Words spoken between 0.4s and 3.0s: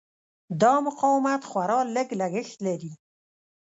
دا مقاومت خورا لږ لګښت لري.